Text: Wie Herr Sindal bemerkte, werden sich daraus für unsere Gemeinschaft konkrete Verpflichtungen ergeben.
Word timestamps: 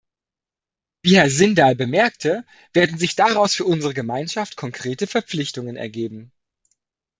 Wie 1.03 1.17
Herr 1.17 1.29
Sindal 1.29 1.75
bemerkte, 1.75 2.43
werden 2.73 2.97
sich 2.97 3.15
daraus 3.15 3.53
für 3.53 3.65
unsere 3.65 3.93
Gemeinschaft 3.93 4.57
konkrete 4.57 5.05
Verpflichtungen 5.05 5.75
ergeben. 5.75 6.31